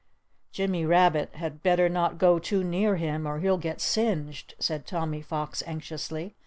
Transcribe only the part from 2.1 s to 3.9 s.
go too near him, or he'll get